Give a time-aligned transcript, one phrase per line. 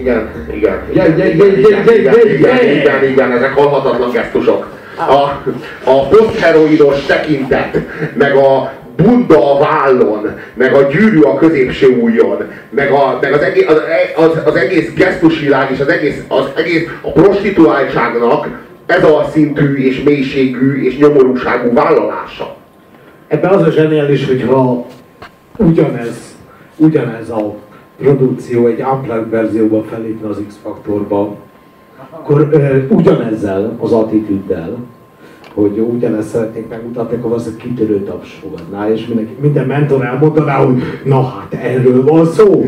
[0.00, 0.78] Igen, igen.
[0.90, 2.76] Igen, igen, igen, igen, igen, igen, igen.
[2.76, 4.78] igen, igen, ezek halhatatlan gesztusok.
[4.96, 5.50] A,
[5.90, 7.78] a posztheroidos tekintet,
[8.14, 13.40] meg a bunda a vállon, meg a gyűrű a középső ujjon, meg, a, meg az,
[13.40, 13.80] egész, az,
[14.16, 18.48] az, az egész gesztusvilág és az egész, az egész a prostituáltságnak
[18.86, 22.56] ez a szintű és mélységű és nyomorúságú vállalása.
[23.28, 24.86] Ebben az a zseniális, hogyha
[25.56, 26.36] ugyanez,
[26.76, 27.54] ugyanez a
[28.00, 31.36] produkció egy unplugged verzióban felépne az X-faktorba,
[32.10, 34.76] akkor ö, ugyanezzel az attitűddel,
[35.54, 40.82] hogy ugyanezt szeretnék megmutatni, akkor valószínűleg kitörő taps fogadná, és mindenki, minden mentor elmondaná, hogy
[41.04, 42.64] na hát erről van szó.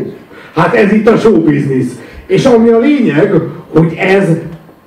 [0.53, 1.85] Hát ez itt a show business.
[2.25, 3.41] És ami a lényeg,
[3.73, 4.37] hogy ez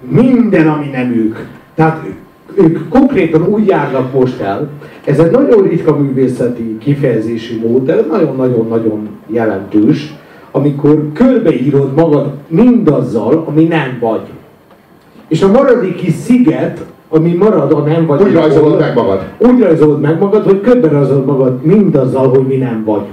[0.08, 1.36] minden, ami nem ők.
[1.74, 2.06] Tehát
[2.54, 4.70] ők konkrétan úgy járnak most el,
[5.04, 10.14] ez egy nagyon ritka művészeti kifejezési mód, de nagyon-nagyon-nagyon jelentős,
[10.56, 14.20] amikor körbeírod magad mindazzal, ami nem vagy.
[15.28, 18.22] És a maradék kis sziget, ami marad a nem vagy.
[18.22, 19.22] Úgy rajzolod meg magad.
[19.38, 23.04] Úgy rajzolod meg magad, hogy körbe rajzolod magad mindazzal, hogy mi nem vagy.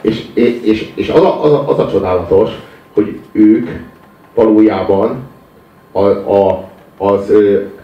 [0.00, 0.24] És,
[0.62, 2.50] és, és az, a, az, a, az a csodálatos,
[2.94, 3.68] hogy ők
[4.34, 5.16] valójában
[5.92, 6.64] a, a,
[6.98, 7.32] az,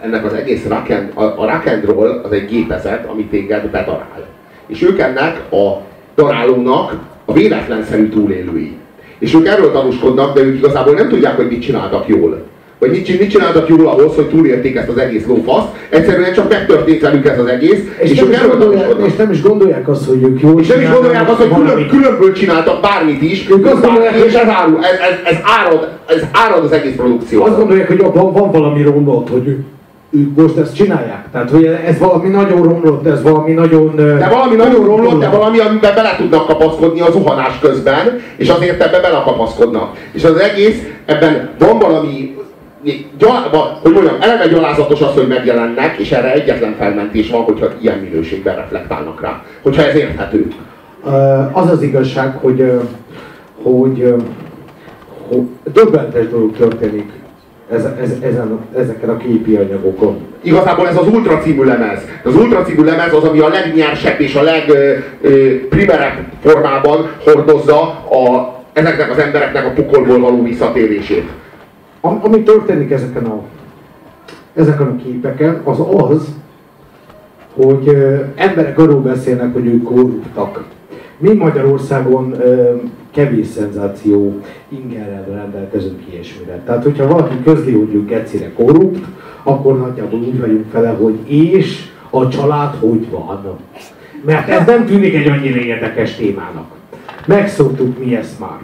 [0.02, 3.70] ennek az egész rock and, a, a rock and roll az egy gépezet, ami téged
[3.70, 4.26] bedarál.
[4.66, 5.80] És ők ennek a
[6.14, 8.72] darálónak a véletlenszerű túlélői.
[9.18, 12.42] És ők erről tanúskodnak, de ők igazából nem tudják, hogy mit csináltak jól.
[12.78, 15.66] Vagy mit, mit csináltak jól ahhoz, hogy túlélték ezt az egész lófaszt.
[15.88, 19.06] Egyszerűen csak megtörtént velük ez az egész, És, és, ők erről tanúskodnak.
[19.06, 21.88] és nem is gondolják azt, hogy ők jól És nem is gondolják azt, hogy külön,
[21.88, 26.22] különből csináltak bármit is, Ők azt gondolják, és ez, árul, ez, ez, ez, árad, ez
[26.32, 27.44] árad az egész produkció.
[27.44, 29.60] Azt gondolják, hogy abban van valami romlott, hogy ők,
[30.14, 31.24] ők most ezt csinálják.
[31.32, 33.96] Tehát, hogy ez valami nagyon romlott, ez valami nagyon...
[33.96, 38.82] De valami nagyon romlott, de valami, amiben bele tudnak kapaszkodni a zuhanás közben, és azért
[38.82, 39.96] ebbe belekapaszkodnak.
[40.12, 42.34] És az egész, ebben van valami,
[43.18, 47.98] gyal, hogy mondjam, eleve gyalázatos az, hogy megjelennek, és erre egyetlen felmentés van, hogyha ilyen
[47.98, 49.42] minőségben reflektálnak rá.
[49.62, 50.52] Hogyha ez érthető.
[51.52, 52.72] Az az igazság, hogy,
[53.62, 54.14] hogy,
[55.28, 55.42] hogy
[55.72, 57.21] döbbenetes dolog történik
[57.72, 60.16] ez, ez, ezen, ezeken a képi anyagokon.
[60.42, 62.00] Igazából ez az Ultra című lemez.
[62.24, 69.10] Az Ultra című lemez az, ami a legnyersebb és a legprimerebb formában hordozza a, ezeknek
[69.10, 71.30] az embereknek a pokolból való visszatérését.
[72.00, 73.42] Am, ami történik ezeken a,
[74.54, 76.28] ezeken a képeken, az az,
[77.54, 80.64] hogy ö, emberek arról beszélnek, hogy ők korruptak.
[81.18, 82.72] Mi Magyarországon ö,
[83.12, 86.60] kevés szenzáció ingerrel rendelkezünk ilyesmire.
[86.64, 89.06] Tehát, hogyha valaki közli, hogy ő gecire korrupt,
[89.42, 93.58] akkor nagyjából úgy vagyunk fele, hogy és a család hogy van.
[94.24, 96.70] Mert ez nem tűnik egy annyira érdekes témának.
[97.26, 98.58] Megszoktuk mi ezt már.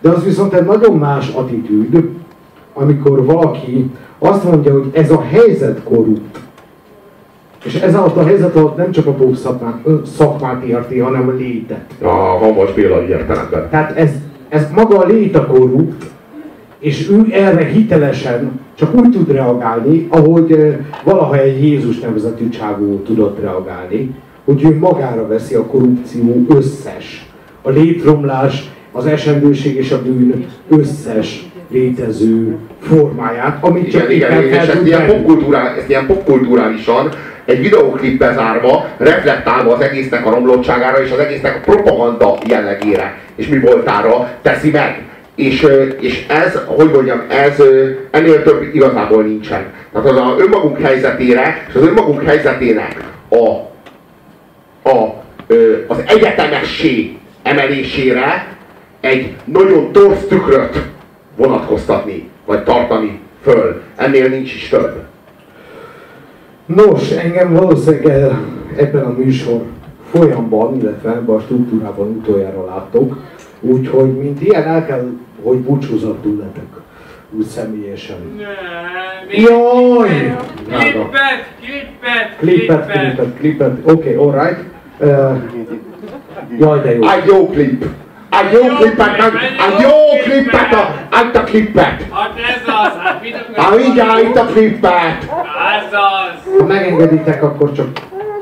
[0.00, 2.08] De az viszont egy nagyon más attitűd,
[2.72, 6.38] amikor valaki azt mondja, hogy ez a helyzet korrupt.
[7.68, 9.78] És ez alatt a helyzet alatt nem csak a Bók szakmát,
[10.16, 11.84] szakmát érti, hanem a létet.
[12.02, 13.68] A Hambas Béla értelemben.
[13.70, 14.10] Tehát ez,
[14.48, 16.04] ez maga a lét a korrupt,
[16.78, 23.40] és ő erre hitelesen csak úgy tud reagálni, ahogy valaha egy Jézus nevezetű csávó tudott
[23.40, 24.14] reagálni,
[24.44, 27.30] hogy ő magára veszi a korrupció összes,
[27.62, 34.68] a létromlás, az esendőség és a bűn összes létező formáját, amit csak Igen, igen, és
[34.68, 35.12] ezt ilyen, venni.
[35.12, 37.08] popkulturál, ezt ilyen popkulturálisan
[37.48, 43.46] egy videóklipbe zárva, reflektálva az egésznek a romlottságára és az egésznek a propaganda jellegére és
[43.46, 45.02] mi voltára teszi meg.
[45.34, 45.66] És,
[46.00, 47.62] és ez, hogy mondjam, ez
[48.10, 49.66] ennél több igazából nincsen.
[49.92, 52.96] Tehát az a önmagunk helyzetére és az önmagunk helyzetének
[53.28, 53.44] a,
[54.90, 55.22] a,
[55.86, 58.46] az egyetemessé emelésére
[59.00, 60.82] egy nagyon torz tükröt
[61.36, 63.82] vonatkoztatni, vagy tartani föl.
[63.96, 65.07] Ennél nincs is több.
[66.68, 68.44] Nos, engem valószínűleg el-
[68.76, 69.62] ebben a műsor
[70.10, 73.16] folyamban, illetve ebben a struktúrában utoljára láttok,
[73.60, 75.08] úgyhogy mint ilyen el kell,
[75.42, 76.66] hogy búcsúzok tőletek,
[77.30, 78.16] úgy személyesen.
[78.36, 78.46] Nem,
[79.30, 80.36] Jaj!
[80.68, 84.64] Klippet, klippet, Klippet, klippet, klippet, oké, okay, alright.
[85.00, 85.36] Uh,
[86.58, 87.02] jaj, de jó.
[87.08, 87.84] Egy jó klip!
[88.42, 89.32] Egy jó klippet, meg,
[89.68, 92.06] egy jó klippet, a, egy a klippet!
[92.10, 95.22] Hát ez az, hát mit Hát mindjárt itt a klippet!
[95.78, 96.58] Ez az!
[96.58, 97.86] Ha megengeditek, akkor csak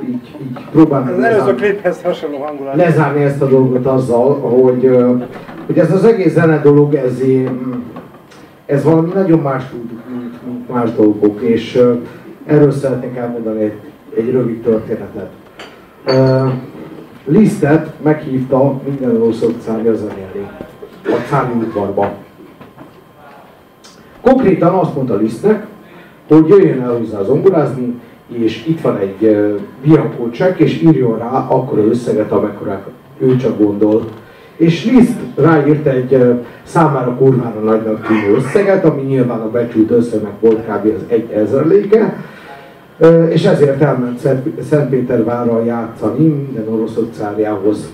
[0.09, 2.77] így, így próbálom Az előző lezárni, kliphez hasonló hangulat.
[2.77, 4.97] lezárni ezt a dolgot azzal, hogy,
[5.67, 7.21] hogy ez az egész zene dolog, ez,
[8.67, 11.83] ez valami nagyon más mint, mint más dolgok, és
[12.47, 13.81] erről szeretnék elmondani egy,
[14.17, 15.31] egy rövid történetet.
[17.29, 20.49] Lisztet meghívta minden ország cárja zenélni
[21.05, 22.15] a cári udvarba.
[24.21, 25.67] Konkrétan azt mondta Lisztnek,
[26.29, 31.47] hogy jöjjön el hozzá zongorázni, és itt van egy uh, Bianco csekk, és írjon rá
[31.49, 32.83] akkora összeget, amekkora
[33.19, 34.05] ő csak gondol.
[34.57, 40.41] És Liszt ráírt egy uh, számára kurvára nagynak tűnő összeget, ami nyilván a becsült összegnek
[40.41, 40.87] volt kb.
[40.97, 42.17] az egy ezerléke,
[43.29, 47.91] és ezért elment Szent- Szentpétervárra játszani minden orosz cárjához.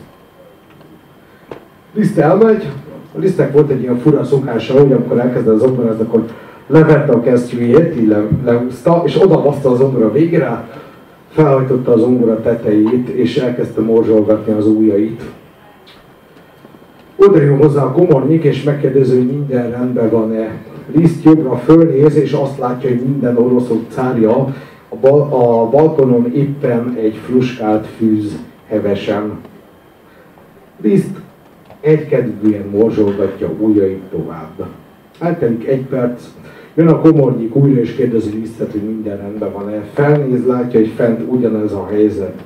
[1.94, 2.68] Liszt elmegy,
[3.14, 6.24] a Lisztnek volt egy ilyen fura szokása, hogy amikor elkezdett zongorázni, akkor
[6.66, 10.68] levette a kesztyűjét, így le, lehúzta, és oda baszta a zongora végére,
[11.28, 15.22] felhajtotta a zongora tetejét, és elkezdte morzsolgatni az ujjait.
[17.16, 20.50] Oda jön hozzá a komornyik, és megkérdezi, hogy minden rendben van-e.
[20.94, 24.54] Liszt jobbra fölnéz, és azt látja, hogy minden oroszok cárja
[24.92, 29.38] a, bal- a balkonon éppen egy fruskált fűz hevesen.
[30.80, 31.16] Liszt
[31.80, 34.66] egykedvűen morzsolgatja ujjait tovább.
[35.18, 36.22] Eltelik egy perc,
[36.74, 39.84] jön a komornyik újra és kérdezi Lisztet, hogy minden rendben van-e.
[39.92, 42.42] Felnéz, látja, hogy fent ugyanez a helyzet.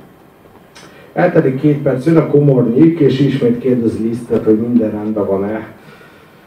[1.12, 5.74] Eltelik két perc, jön a komornyik, és ismét kérdezi Lisztet, hogy minden rendben van-e.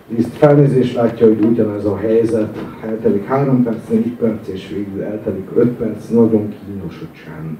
[0.10, 2.58] Liszt felnéz és látja, hogy ugyanez a helyzet.
[2.84, 7.58] Eltelik három perc, négy perc, és végül eltelik öt perc, nagyon kínos a csend.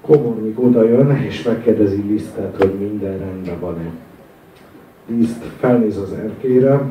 [0.00, 3.90] Komornyik oda jön, és megkérdezi Lisztet, hogy minden rendben van-e.
[5.06, 6.82] Liszt felnéz az erkére,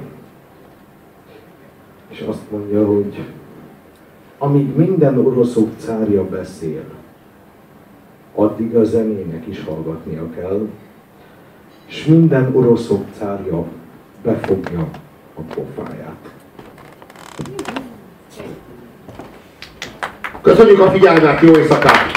[2.08, 3.24] és azt mondja, hogy
[4.38, 6.84] amíg minden oroszok cárja beszél,
[8.36, 10.68] addig a zenének is hallgatnia kell,
[11.86, 13.66] és minden oroszok cárja
[14.24, 14.88] befogja
[15.36, 16.16] a pofáját.
[20.42, 22.15] Köszönjük a figyelmet, jó éjszakát!